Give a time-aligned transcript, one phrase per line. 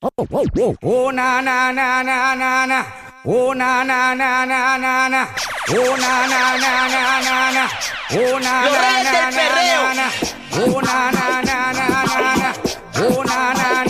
[0.00, 2.86] Oh na na na na na na.
[3.26, 5.26] Oh na na na na na na.
[5.70, 7.64] Oh na na na na na na.
[8.12, 10.06] Oh na na na na na na.
[10.54, 12.52] Oh na na na na na na.
[12.94, 13.87] Oh na na na na na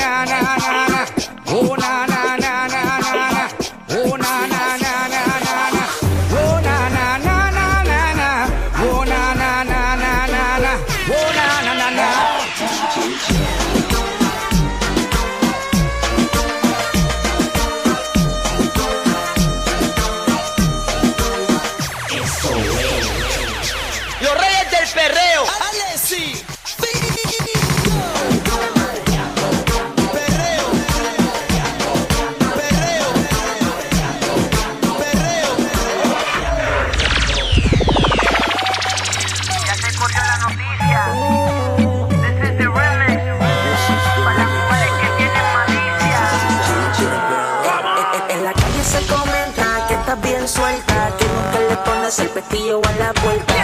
[52.20, 53.54] el pestillo a la vuelta.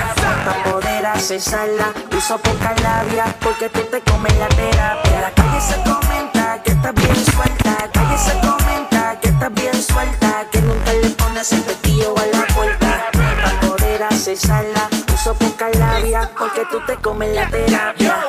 [0.44, 5.20] Para poder accesarla, uso poca labia porque tú te comes la terapia.
[5.20, 10.46] La calle se comenta que estás bien suelta, calle se comenta que estás bien suelta,
[10.52, 13.10] que nunca le pones el pestillo a la puerta.
[13.12, 18.28] Para poder accesarla, uso poca labia porque tú te comes la terapia.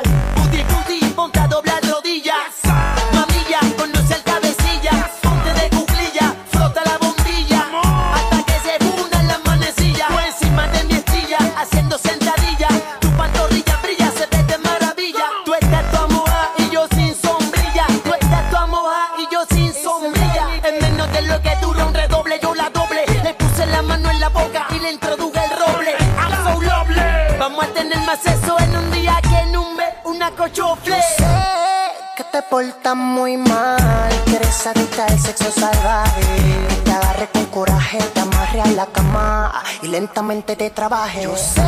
[32.36, 36.20] Te portas muy mal, quieres adicta al sexo salvaje.
[36.68, 41.22] Que te agarre con coraje, te amarre a la cama y lentamente te trabaje.
[41.22, 41.62] Yo sé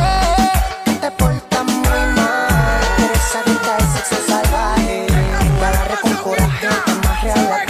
[0.85, 5.07] que te portas muy mal, quieres adicta al sexo salvaje.
[5.07, 7.68] Que te agarre con coraje, te amarre a la cama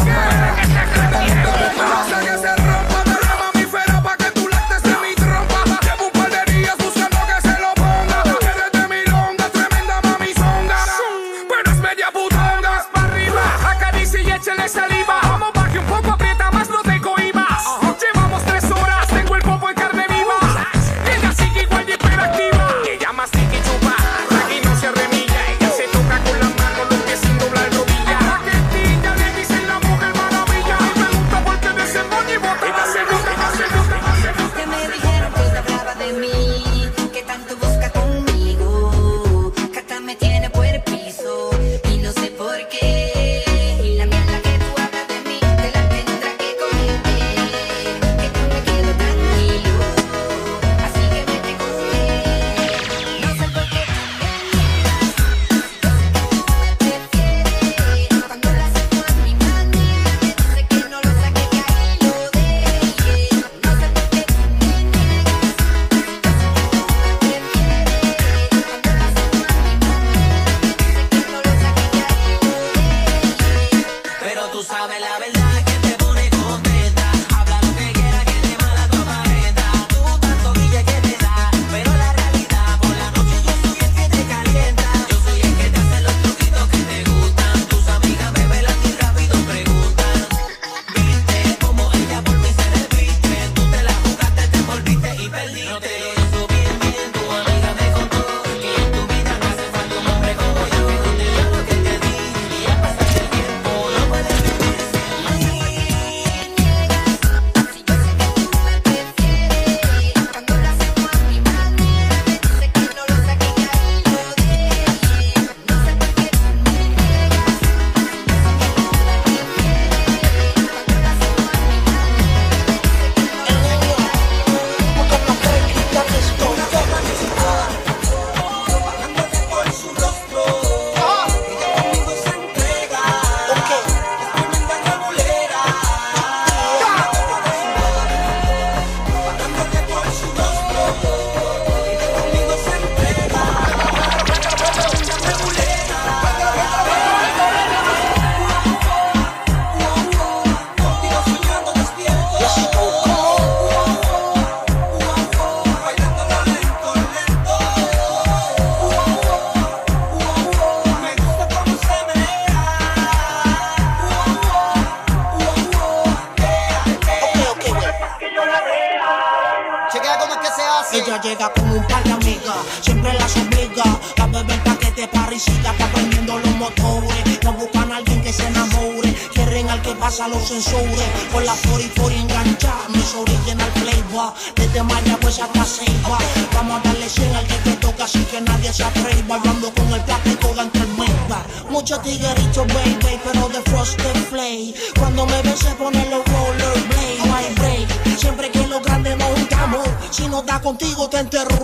[180.29, 181.09] los sensores.
[181.31, 184.33] Con la 44 enganchada, mis original flavor.
[184.55, 186.17] Desde Mayagüez hasta Ceiba.
[186.53, 189.35] Vamos a darle 100 al que te toca así que nadie se atreva.
[189.35, 191.43] Hablando con el plástico del mesa.
[191.69, 194.75] Muchos tigueritos, baby, pero de frosted flay.
[194.97, 197.25] Cuando me ven se ponen los rollerblades.
[197.25, 198.17] No hay break.
[198.17, 199.87] Siempre que lo grande nos juntamos.
[200.11, 201.59] Si no da contigo, te enterro.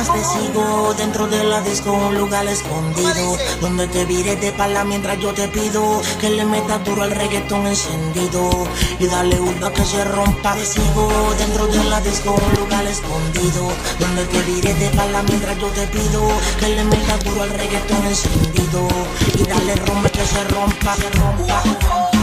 [0.00, 0.94] Caminas te sigo.
[0.94, 3.36] Dentro de la disco un lugar escondido.
[3.60, 7.66] Donde te viré de pala mientras yo te pido Que le metas duro al reggaetón
[7.66, 8.50] encendido
[8.98, 10.54] Y dale una que se rompa.
[10.54, 11.08] Te sigo.
[11.38, 13.68] Dentro de la disco un lugar escondido.
[13.98, 16.22] Donde te viré de pala mientras yo te pido
[16.58, 18.88] Que le metas duro al reggaetón encendido
[19.38, 22.19] Y dale rompe que se rompa, se rompa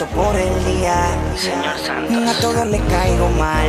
[0.00, 1.12] Por el día.
[2.26, 3.68] A todos les caigo mal.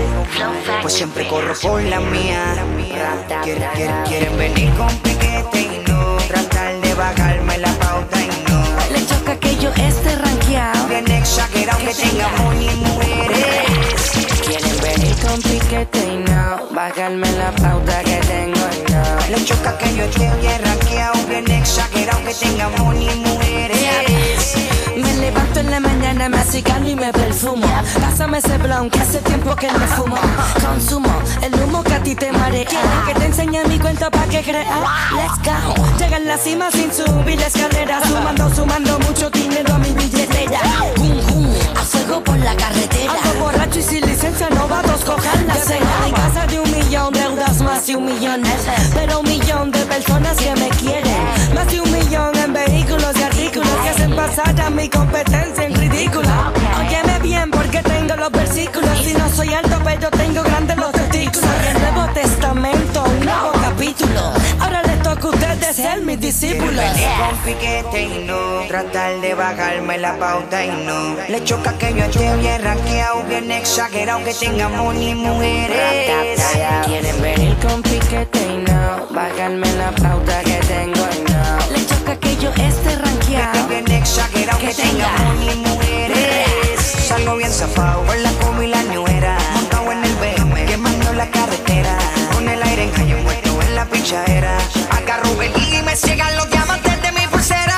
[0.82, 2.56] Pues siempre corro por la mía.
[3.44, 6.16] Quieren, quieren, quieren venir con piquete y no.
[6.30, 8.64] Tratar de bajarme la pauta y no.
[8.94, 10.88] Le choca que yo esté rankeado.
[10.88, 14.12] Bien exagerado que tengamos ni mujeres.
[14.48, 14.81] Quieren
[15.22, 19.38] con piquete y no bajarme la pauta que tengo y no.
[19.38, 24.56] Le choca que yo esté bien rankeado, bien exagerado que tengamos ni mujeres.
[24.96, 27.68] Me levanto en la mañana, me acicalo y me perfumo.
[28.00, 30.18] Pásame ese blunt que hace tiempo que no fumo.
[30.66, 31.12] Consumo
[31.42, 32.66] el humo que a ti te marea.
[32.66, 34.68] Quieren que te enseñe mi cuenta pa' que creas.
[35.16, 35.98] Let's go.
[35.98, 38.02] Llega en la cima sin subir la escalera.
[38.06, 40.60] Sumando, sumando mucho dinero a mi billetera.
[40.98, 41.56] Boom, boom.
[41.76, 43.14] A fuego por la carretera.
[43.14, 44.50] Ando borracho y sin licencia,
[44.92, 46.08] novatos, cojan la cena.
[46.08, 48.42] En casa de un millón, deudas más de un millón.
[48.94, 51.18] Pero un millón de personas que me quieren.
[51.54, 55.76] Más de un millón en vehículos y artículos que hacen pasar a mi competencia en
[55.76, 56.30] ridículo.
[56.80, 58.90] Óyeme bien porque tengo los versículos.
[59.04, 61.50] Si no soy alto, pero tengo grandes los testículos.
[61.50, 62.81] Soy el Nuevo Testamento,
[65.82, 66.86] ser mis discípulos.
[67.20, 71.16] Con piquete y no Tratar de bajarme la pauta y no.
[71.28, 76.42] Le choca que yo esté bien rankeado, bien exagerado Que tengamos ni mujeres.
[76.86, 79.08] Quieren venir con piquete y no.
[79.12, 81.74] Bajarme la pauta que tengo y no.
[81.74, 83.68] Le choca que yo esté rankeado.
[83.68, 86.78] Bien exagerado que tengamos ni mujeres.
[87.08, 91.30] Salgo bien zafado con la combi y la ñuera Montado en el BM, quemando la
[91.30, 91.98] carretera.
[92.34, 94.58] Con el aire en calle muerto en la pinchadera
[95.40, 97.78] el y me ciegan los diamantes de mi pulsera.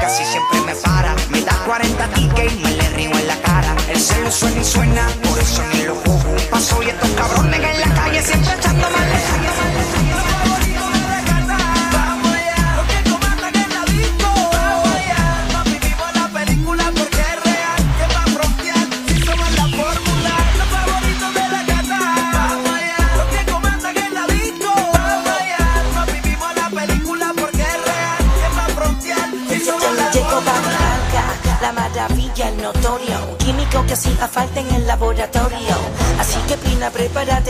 [0.00, 3.76] Casi siempre me para, me da 40 tickets y me le río en la cara.
[3.88, 7.80] El celo suena y suena, por eso ni lo cojo Paso y estos cabrones en
[7.80, 8.69] la calle siempre echando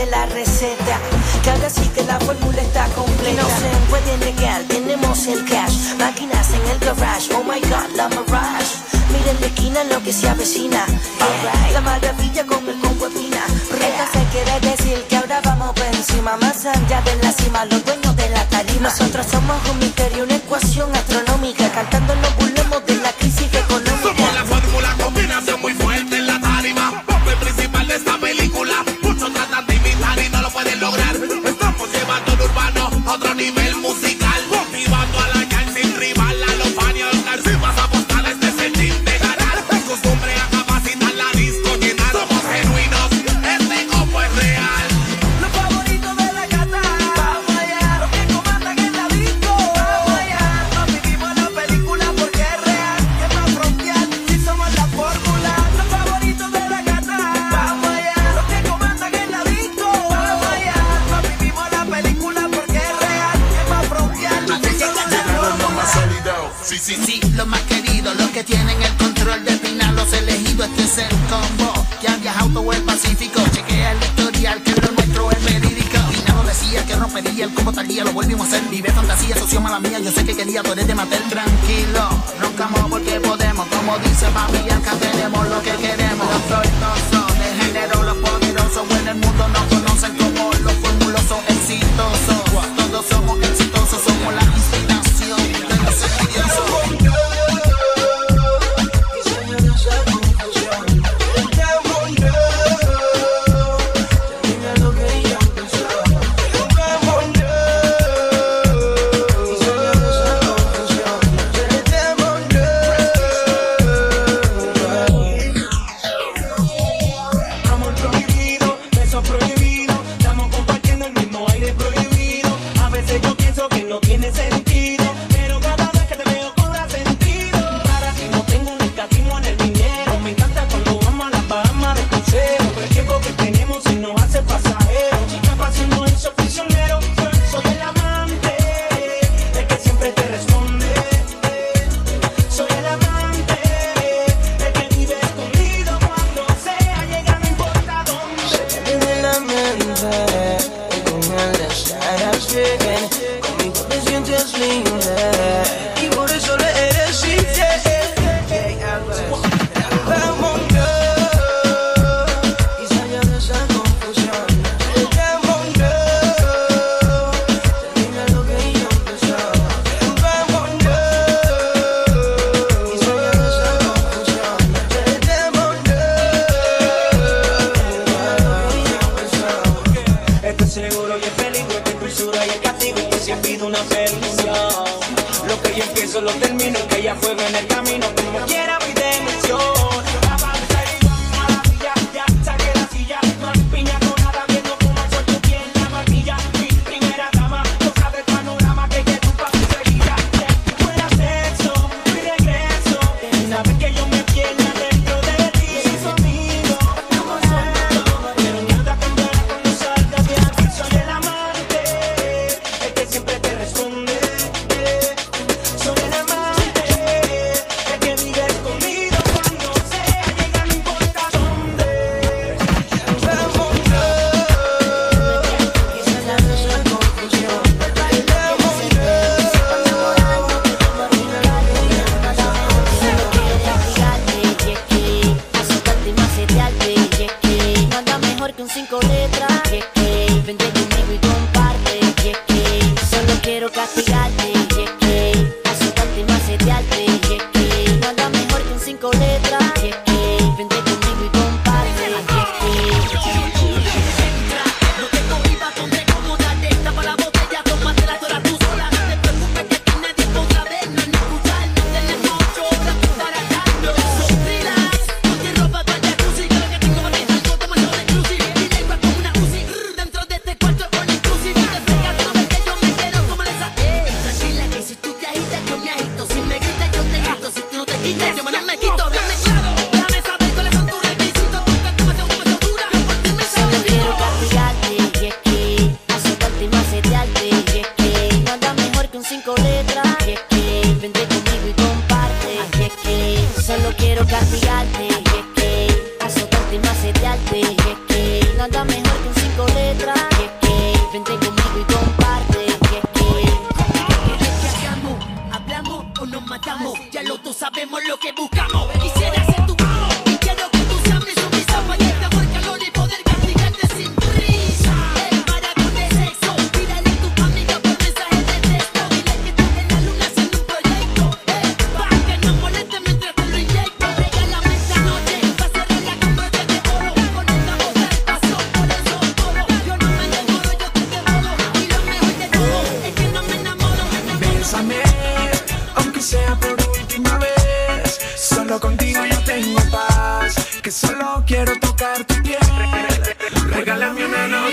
[0.01, 0.99] prepárate la receta.
[1.43, 3.41] Que ahora sí que la fórmula está completa.
[3.41, 5.95] No se puede negar, tenemos el cash.
[5.97, 8.91] Máquinas en el garage, oh my god, la mirage.
[9.11, 10.85] Miren la esquina lo que se avecina.
[10.85, 13.43] Alright, La maravilla con el combo de Pina.
[13.71, 16.37] Entonces quiere decir que ahora vamos por encima.
[16.37, 18.89] Más allá de la cima, los dueños de la tarima.
[18.89, 21.69] Nosotros somos un misterio, una ecuación astronómica.
[21.71, 22.15] Cantando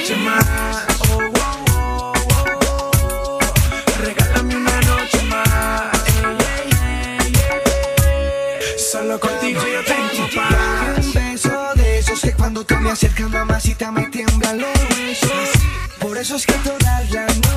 [0.08, 0.86] noche más.
[1.10, 3.38] Oh, oh, oh, oh,
[4.00, 5.90] Regálame una noche más.
[8.90, 11.06] Solo contigo yo tengo paz.
[11.06, 15.50] Un beso de esos que cuando tú me acercas, mamacita, me tiemblan los huesos.
[15.98, 17.47] Por eso es que todas las noches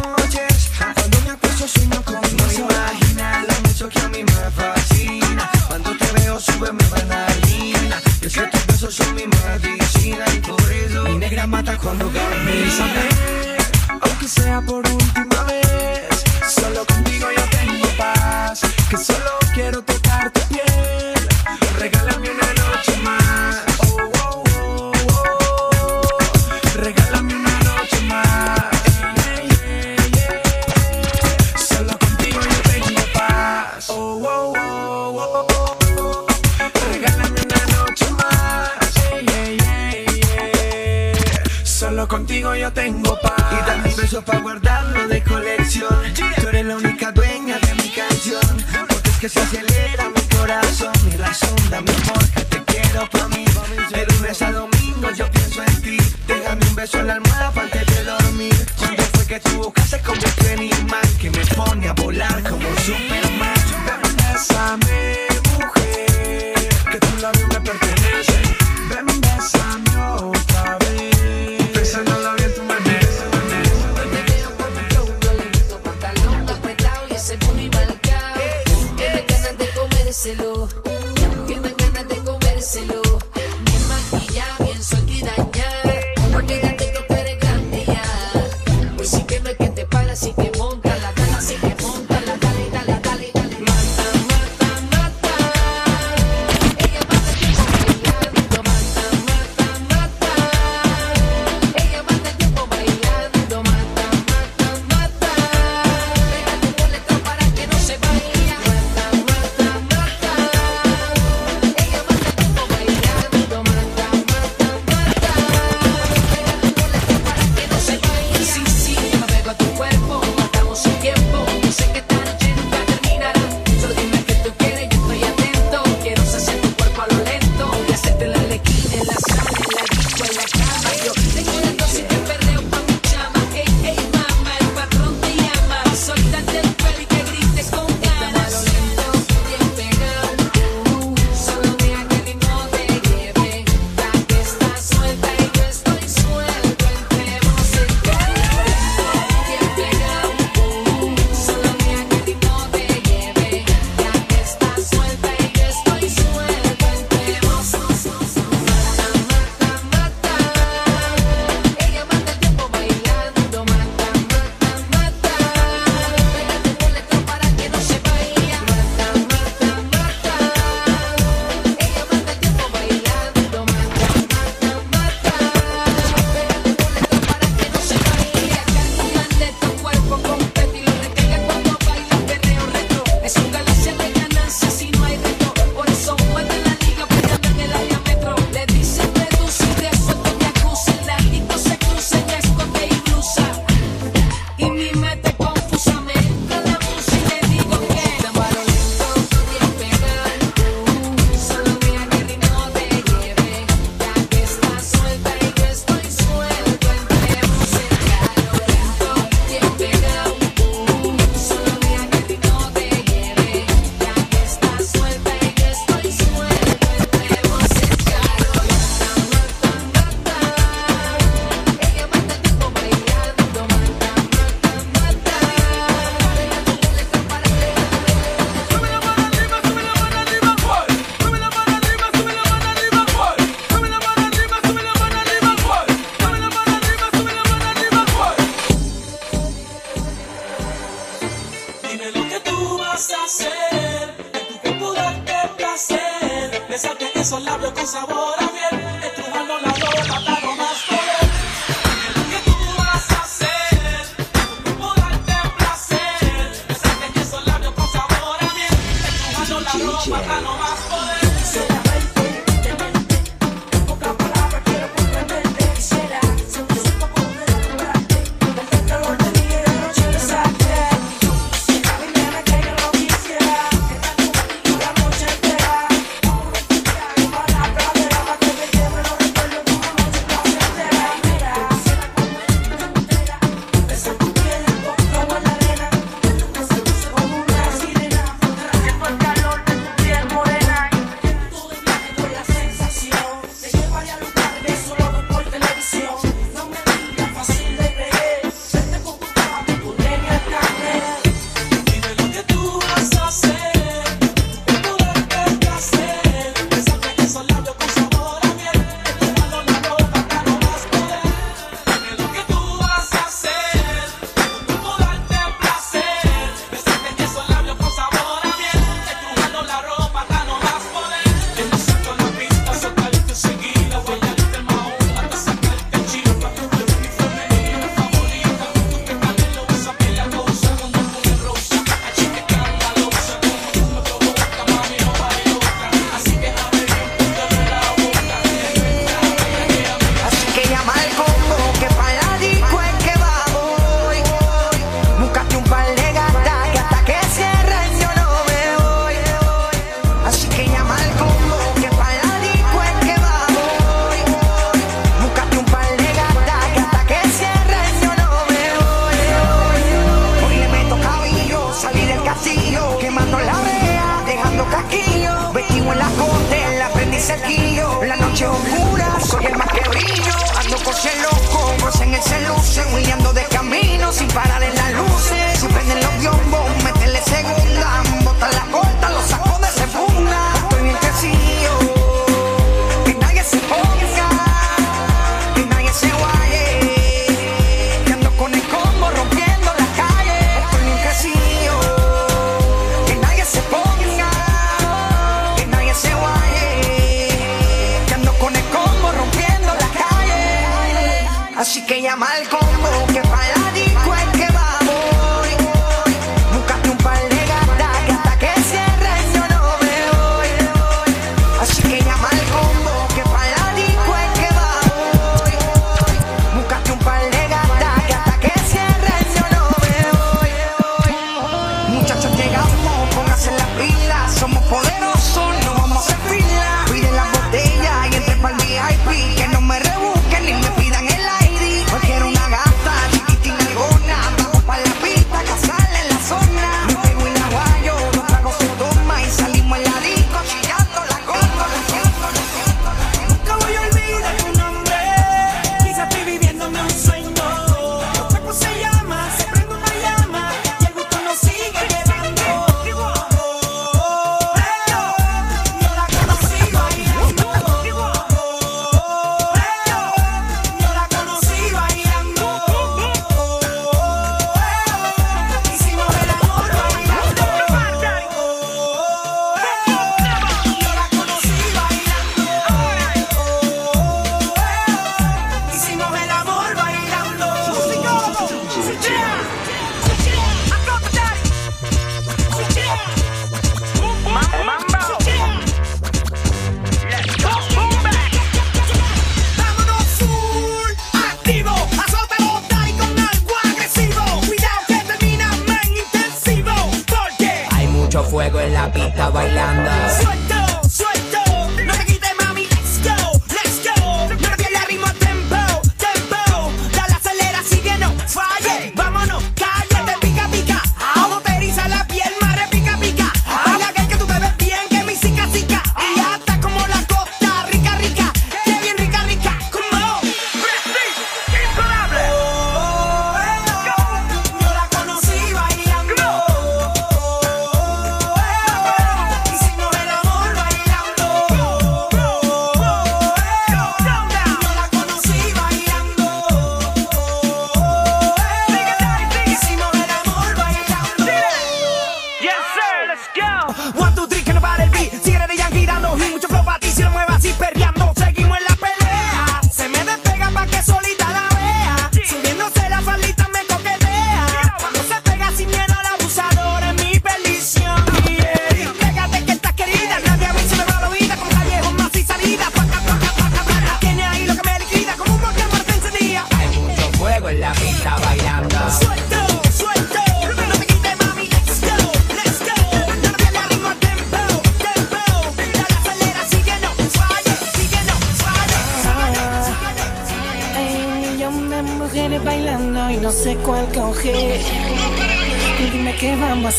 [46.62, 48.42] eres la única dueña de mi canción.
[48.88, 53.28] Porque es que se acelera mi corazón, mi razón, dame amor, que te quiero pa'
[53.30, 53.46] mí.
[53.92, 55.98] De lunes a domingo yo pienso en ti.
[56.28, 57.52] Déjame un beso en la almohada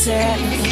[0.05, 0.72] set.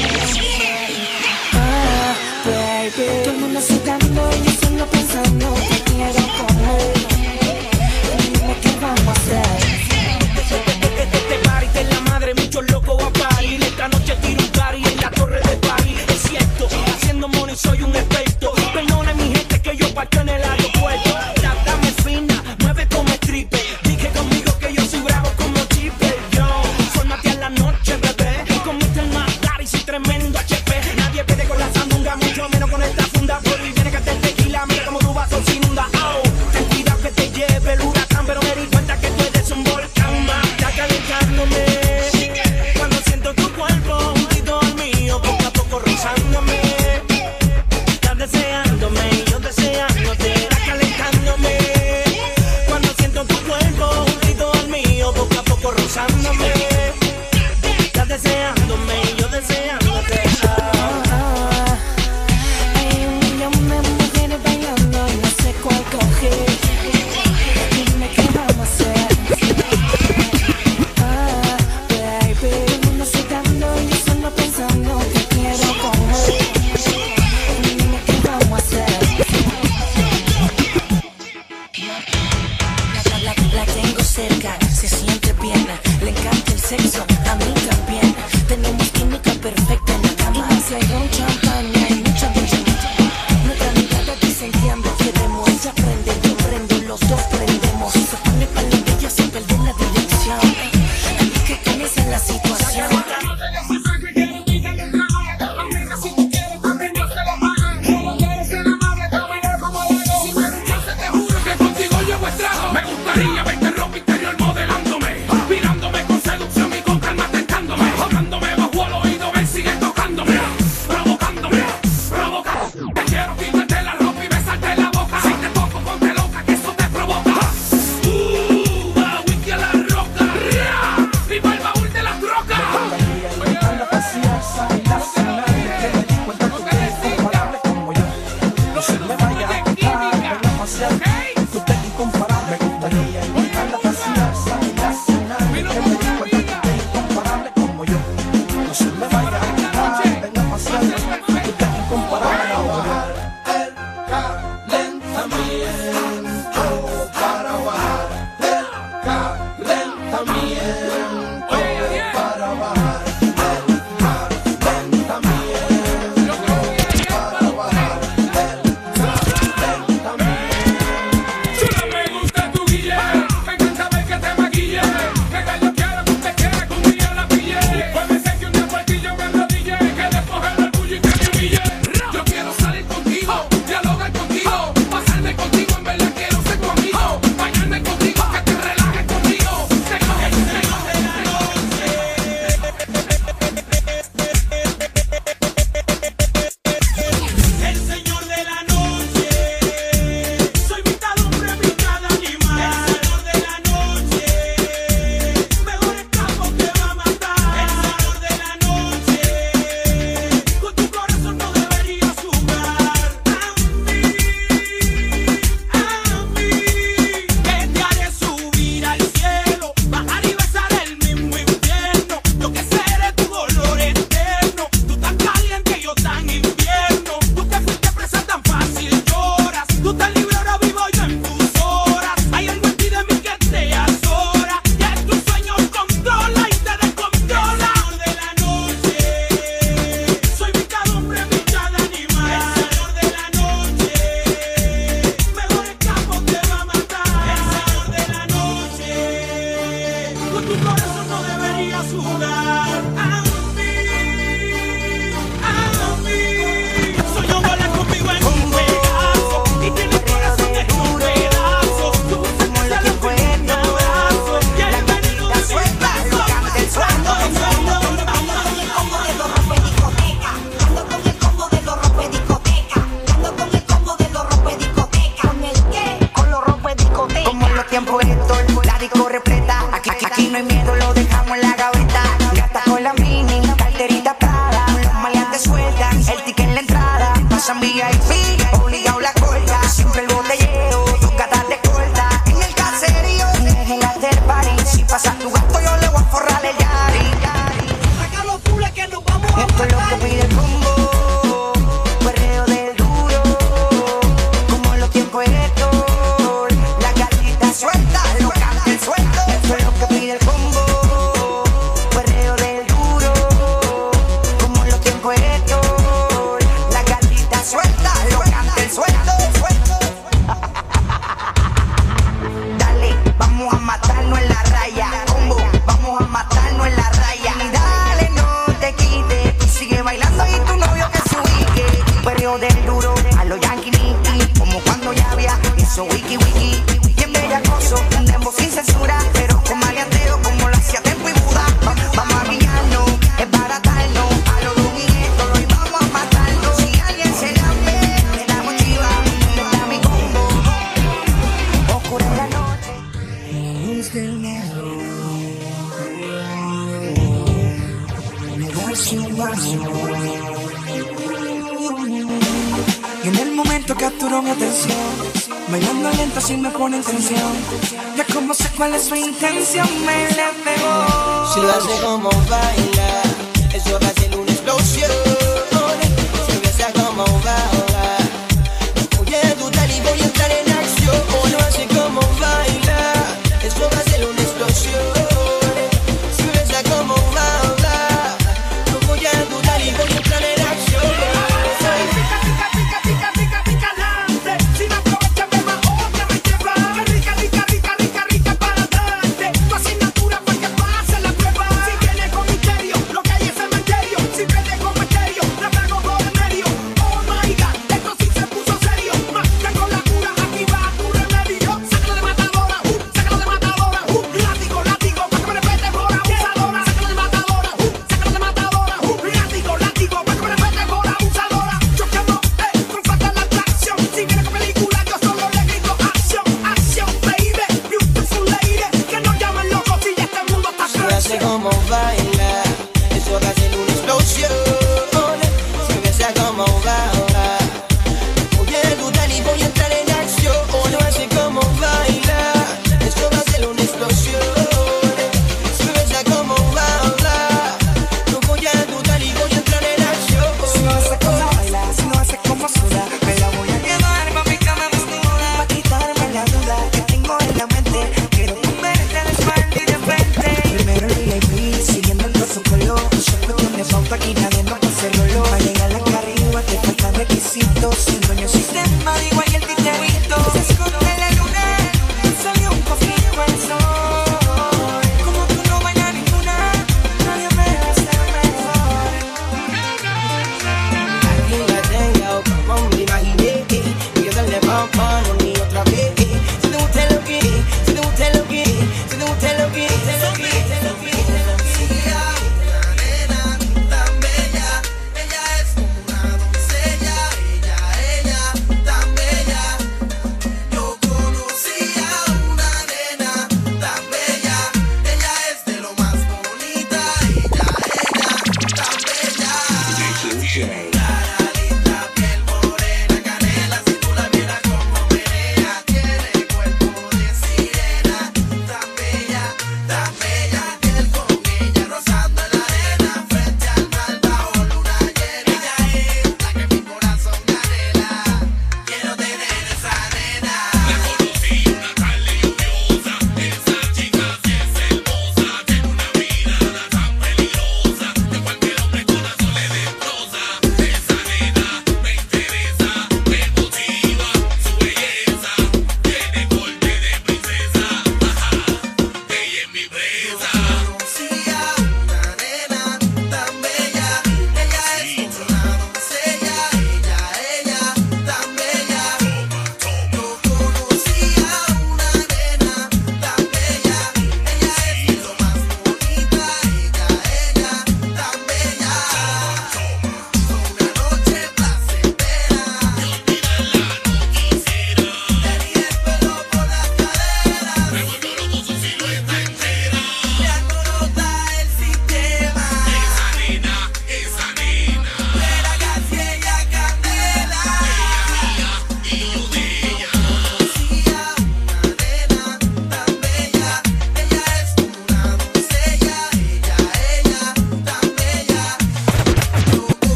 [368.81, 371.35] su intención me la pegó.
[371.35, 372.70] Si lo hace como baila.